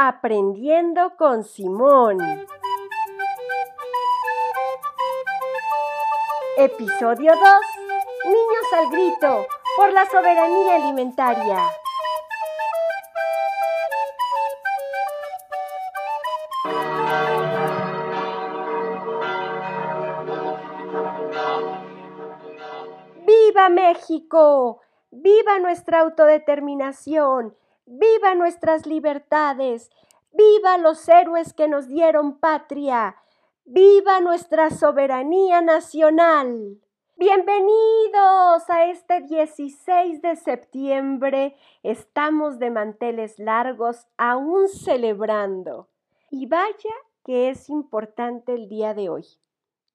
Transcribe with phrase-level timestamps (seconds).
[0.00, 2.20] Aprendiendo con Simón.
[6.56, 7.42] Episodio 2.
[8.26, 11.58] Niños al grito por la soberanía alimentaria.
[23.26, 24.80] ¡Viva México!
[25.10, 27.56] ¡Viva nuestra autodeterminación!
[27.90, 29.90] ¡Viva nuestras libertades!
[30.32, 33.16] ¡Viva los héroes que nos dieron patria!
[33.64, 36.82] ¡Viva nuestra soberanía nacional!
[37.16, 41.56] Bienvenidos a este 16 de septiembre.
[41.82, 45.88] Estamos de manteles largos aún celebrando.
[46.30, 49.24] Y vaya que es importante el día de hoy.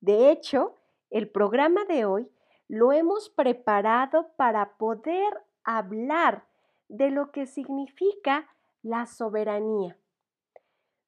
[0.00, 0.76] De hecho,
[1.10, 2.26] el programa de hoy
[2.68, 6.46] lo hemos preparado para poder hablar
[6.92, 8.46] de lo que significa
[8.82, 9.96] la soberanía.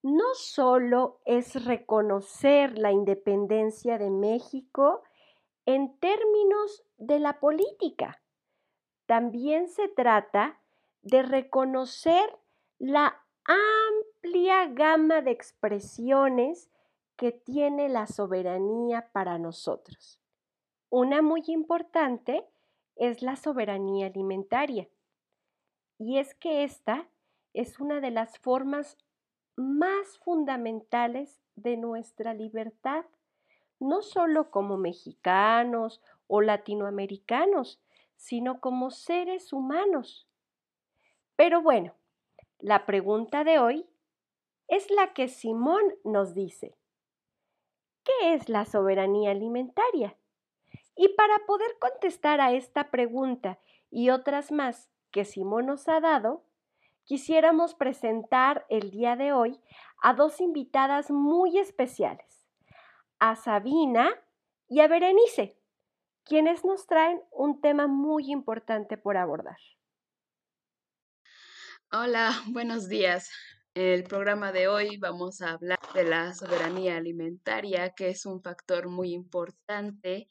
[0.03, 5.03] No solo es reconocer la independencia de México
[5.67, 8.23] en términos de la política,
[9.07, 10.59] también se trata
[11.03, 12.39] de reconocer
[12.79, 16.71] la amplia gama de expresiones
[17.17, 20.19] que tiene la soberanía para nosotros.
[20.89, 22.47] Una muy importante
[22.97, 24.89] es la soberanía alimentaria.
[25.99, 27.09] Y es que esta
[27.53, 28.99] es una de las formas
[29.57, 33.05] más fundamentales de nuestra libertad,
[33.79, 37.81] no solo como mexicanos o latinoamericanos,
[38.17, 40.27] sino como seres humanos.
[41.37, 41.95] Pero bueno,
[42.59, 43.87] la pregunta de hoy
[44.69, 46.75] es la que Simón nos dice.
[48.05, 50.17] ¿Qué es la soberanía alimentaria?
[50.97, 53.59] Y para poder contestar a esta pregunta
[53.91, 56.45] y otras más que Simón nos ha dado,
[57.05, 59.61] quisiéramos presentar el día de hoy
[60.03, 62.49] a dos invitadas muy especiales,
[63.21, 64.11] a Sabina
[64.69, 65.57] y a Berenice,
[66.25, 69.57] quienes nos traen un tema muy importante por abordar.
[71.93, 73.31] Hola, buenos días.
[73.75, 78.43] En el programa de hoy vamos a hablar de la soberanía alimentaria, que es un
[78.43, 80.29] factor muy importante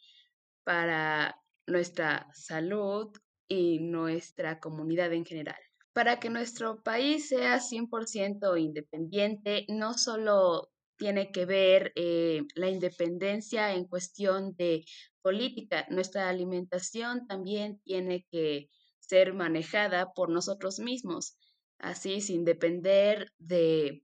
[0.65, 3.15] para nuestra salud,
[3.53, 5.59] y nuestra comunidad en general.
[5.93, 13.73] Para que nuestro país sea 100% independiente, no solo tiene que ver eh, la independencia
[13.73, 14.85] en cuestión de
[15.21, 18.69] política, nuestra alimentación también tiene que
[18.99, 21.37] ser manejada por nosotros mismos,
[21.77, 24.03] así sin depender de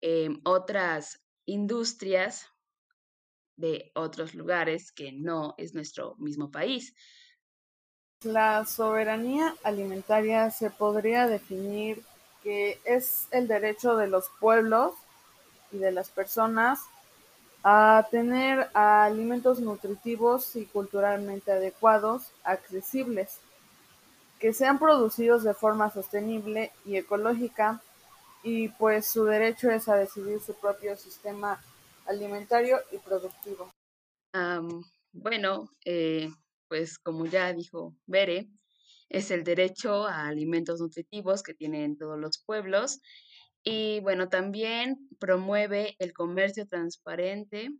[0.00, 2.46] em, otras industrias
[3.56, 6.94] de otros lugares que no es nuestro mismo país.
[8.24, 12.02] La soberanía alimentaria se podría definir
[12.42, 14.92] que es el derecho de los pueblos
[15.72, 16.80] y de las personas
[17.62, 23.38] a tener alimentos nutritivos y culturalmente adecuados, accesibles,
[24.38, 27.80] que sean producidos de forma sostenible y ecológica,
[28.42, 31.62] y pues su derecho es a decidir su propio sistema
[32.06, 33.70] alimentario y productivo.
[35.12, 36.30] bueno, eh,
[36.70, 38.48] pues como ya dijo Bere,
[39.08, 43.00] es el derecho a alimentos nutritivos que tienen todos los pueblos.
[43.64, 47.70] Y bueno, también promueve el comercio transparente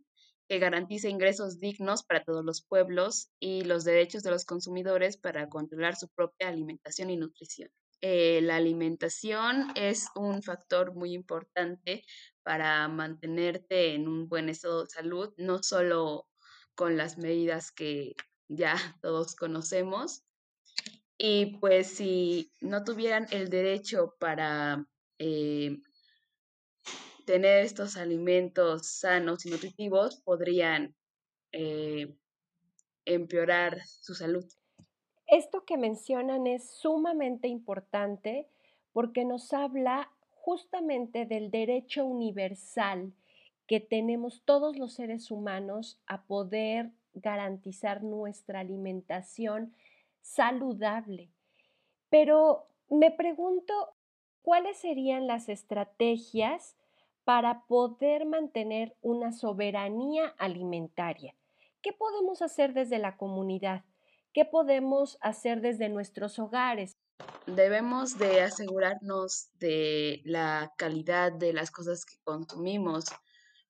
[0.49, 5.47] que garantiza ingresos dignos para todos los pueblos y los derechos de los consumidores para
[5.47, 7.69] controlar su propia alimentación y nutrición.
[8.01, 12.03] Eh, la alimentación es un factor muy importante
[12.43, 16.27] para mantenerte en un buen estado de salud, no solo
[16.75, 18.15] con las medidas que
[18.51, 20.23] ya todos conocemos.
[21.17, 24.85] Y pues si no tuvieran el derecho para
[25.19, 25.77] eh,
[27.25, 30.95] tener estos alimentos sanos y nutritivos, podrían
[31.51, 32.15] eh,
[33.05, 34.45] empeorar su salud.
[35.27, 38.47] Esto que mencionan es sumamente importante
[38.91, 43.13] porque nos habla justamente del derecho universal
[43.67, 49.73] que tenemos todos los seres humanos a poder garantizar nuestra alimentación
[50.21, 51.31] saludable.
[52.09, 53.73] Pero me pregunto,
[54.41, 56.75] ¿cuáles serían las estrategias
[57.23, 61.35] para poder mantener una soberanía alimentaria?
[61.81, 63.83] ¿Qué podemos hacer desde la comunidad?
[64.33, 66.97] ¿Qué podemos hacer desde nuestros hogares?
[67.45, 73.05] Debemos de asegurarnos de la calidad de las cosas que consumimos.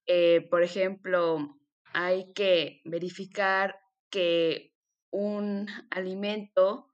[0.06, 1.61] Eh, por ejemplo,
[1.94, 3.80] hay que verificar
[4.10, 4.74] que
[5.12, 6.88] un alimento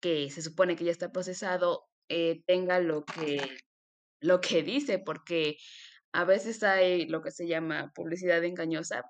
[0.00, 3.38] que se supone que ya está procesado eh, tenga lo que
[4.20, 5.56] lo que dice, porque
[6.12, 9.02] a veces hay lo que se llama publicidad engañosa,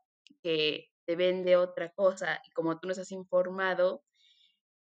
[0.42, 4.04] que te vende otra cosa y como tú no estás informado,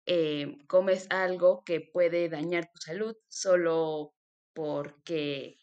[0.06, 4.14] eh, comes algo que puede dañar tu salud solo
[4.54, 5.56] porque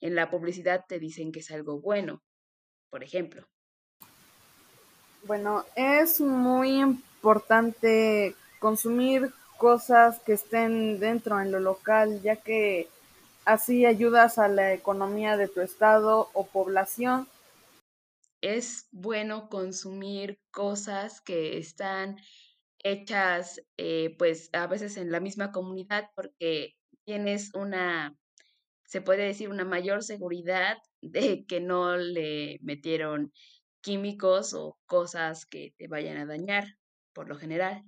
[0.00, 2.22] en la publicidad te dicen que es algo bueno,
[2.90, 3.48] por ejemplo.
[5.24, 12.88] Bueno, es muy importante consumir cosas que estén dentro en lo local, ya que
[13.44, 17.28] así ayudas a la economía de tu estado o población.
[18.40, 22.16] Es bueno consumir cosas que están
[22.82, 28.16] hechas, eh, pues a veces en la misma comunidad, porque tienes una,
[28.86, 33.32] se puede decir, una mayor seguridad de que no le metieron
[33.80, 36.64] químicos o cosas que te vayan a dañar,
[37.12, 37.84] por lo general.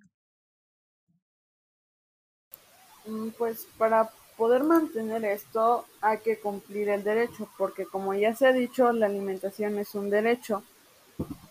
[3.07, 8.47] Mm, pues para poder mantener esto hay que cumplir el derecho, porque como ya se
[8.47, 10.63] ha dicho, la alimentación es un derecho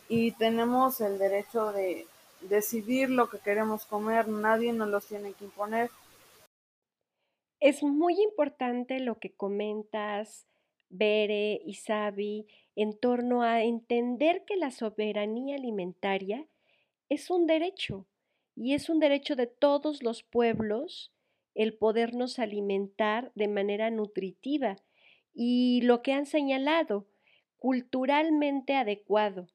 [0.10, 2.08] y tenemos el derecho de
[2.42, 5.90] decidir lo que queremos comer, nadie nos los tiene que imponer.
[7.60, 10.48] Es muy importante lo que comentas,
[10.92, 12.46] Bere y Sabi,
[12.76, 16.48] en torno a entender que la soberanía alimentaria
[17.10, 18.08] es un derecho
[18.56, 21.12] y es un derecho de todos los pueblos
[21.56, 24.78] el podernos alimentar de manera nutritiva
[25.34, 27.08] y lo que han señalado,
[27.58, 29.48] culturalmente adecuado,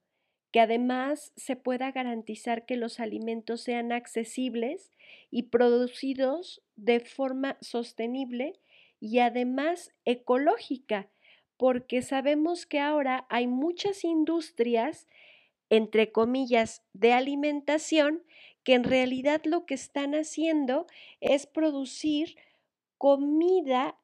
[0.53, 4.93] que además se pueda garantizar que los alimentos sean accesibles
[5.31, 8.59] y producidos de forma sostenible
[9.00, 11.11] y además ecológica,
[11.56, 15.06] porque sabemos que ahora hay muchas industrias,
[15.70, 18.23] entre comillas, de alimentación
[18.62, 20.87] que en realidad lo que están haciendo
[21.20, 22.37] es producir
[22.99, 23.99] comida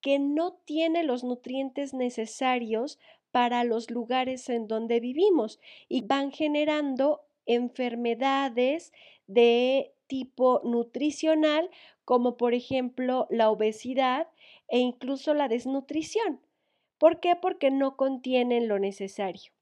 [0.00, 2.98] que no tiene los nutrientes necesarios
[3.30, 5.58] para los lugares en donde vivimos
[5.88, 8.92] y van generando enfermedades
[9.26, 11.70] de tipo nutricional
[12.04, 14.28] como por ejemplo la obesidad
[14.68, 16.40] e incluso la desnutrición.
[16.98, 17.36] ¿Por qué?
[17.36, 19.52] Porque no contienen lo necesario.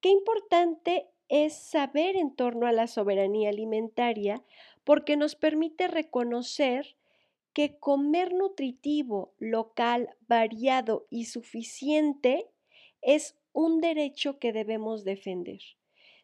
[0.00, 4.42] Qué importante es saber en torno a la soberanía alimentaria
[4.84, 6.96] porque nos permite reconocer
[7.52, 12.48] que comer nutritivo, local, variado y suficiente
[13.00, 15.60] es un derecho que debemos defender.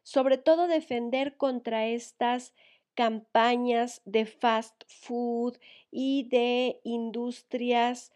[0.03, 2.55] Sobre todo defender contra estas
[2.95, 5.59] campañas de fast food
[5.91, 8.11] y de industrias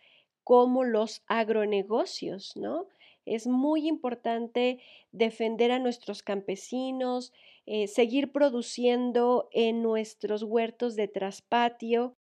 [0.44, 2.86] como los agronegocios, ¿no?
[3.24, 4.80] Es muy importante
[5.12, 7.32] defender a nuestros campesinos,
[7.66, 12.16] eh, seguir produciendo en nuestros huertos de traspatio,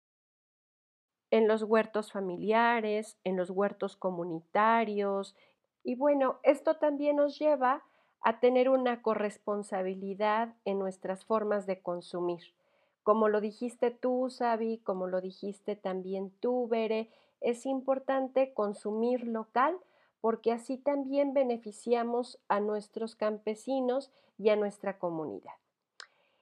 [1.29, 5.35] en los huertos familiares, en los huertos comunitarios.
[5.83, 7.83] Y bueno, esto también nos lleva
[8.21, 12.41] a tener una corresponsabilidad en nuestras formas de consumir.
[13.03, 17.09] Como lo dijiste tú, Sabi, como lo dijiste también tú, Bere,
[17.41, 19.77] es importante consumir local
[20.21, 25.53] porque así también beneficiamos a nuestros campesinos y a nuestra comunidad.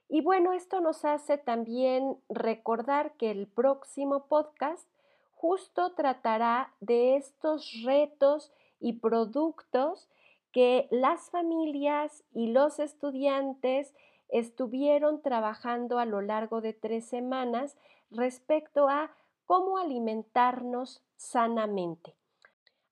[0.08, 4.88] Y bueno, esto nos hace también recordar que el próximo podcast
[5.34, 10.10] justo tratará de estos retos y productos
[10.52, 13.94] que las familias y los estudiantes
[14.30, 17.76] estuvieron trabajando a lo largo de tres semanas
[18.10, 19.12] respecto a
[19.46, 22.16] cómo alimentarnos sanamente.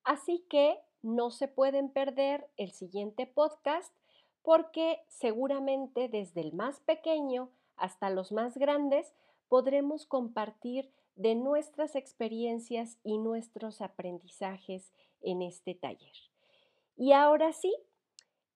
[0.04, 3.94] Así que no se pueden perder el siguiente podcast
[4.42, 9.14] porque seguramente desde el más pequeño hasta los más grandes
[9.48, 14.92] podremos compartir de nuestras experiencias y nuestros aprendizajes
[15.22, 16.16] en este taller.
[16.96, 17.74] Y ahora sí,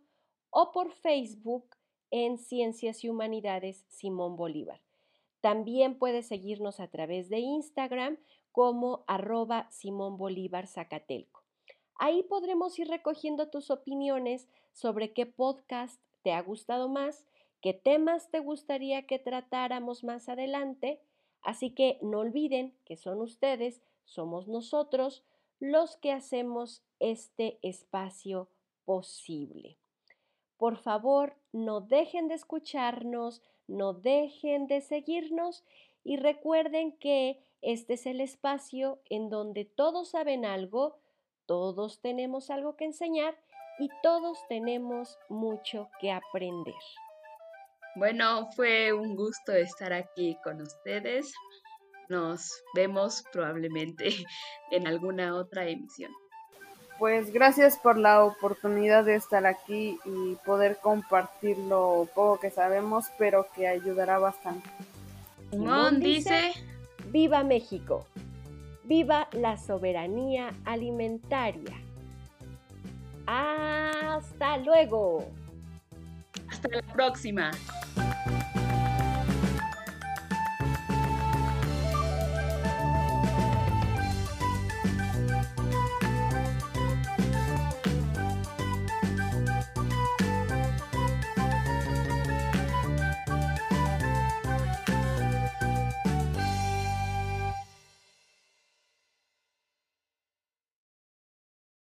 [0.50, 1.75] o por Facebook
[2.11, 4.81] en Ciencias y Humanidades Simón Bolívar.
[5.41, 8.17] También puedes seguirnos a través de Instagram
[8.51, 11.40] como arroba Simón Bolívar Zacatelco.
[12.03, 17.27] Ahí podremos ir recogiendo tus opiniones sobre qué podcast te ha gustado más,
[17.62, 21.00] qué temas te gustaría que tratáramos más adelante.
[21.43, 25.24] Así que no olviden que son ustedes, somos nosotros
[25.60, 28.50] los que hacemos este espacio
[28.84, 29.77] posible.
[30.58, 35.63] Por favor, no dejen de escucharnos, no dejen de seguirnos
[36.03, 40.98] y recuerden que este es el espacio en donde todos saben algo,
[41.45, 43.36] todos tenemos algo que enseñar
[43.79, 46.75] y todos tenemos mucho que aprender.
[47.95, 51.33] Bueno, fue un gusto estar aquí con ustedes.
[52.07, 54.10] Nos vemos probablemente
[54.71, 56.12] en alguna otra emisión.
[57.00, 63.07] Pues gracias por la oportunidad de estar aquí y poder compartir lo poco que sabemos,
[63.17, 64.69] pero que ayudará bastante.
[65.50, 66.51] Simón dice,
[67.07, 68.05] Viva México,
[68.91, 71.77] viva la soberanía alimentaria.
[73.25, 75.31] Hasta luego.
[76.50, 77.51] Hasta la próxima.